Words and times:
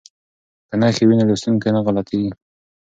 که 0.69 0.75
نښې 0.81 1.03
وي 1.07 1.15
نو 1.19 1.27
لوستونکی 1.29 1.69
نه 1.75 1.79
غلطیږي. 1.85 2.31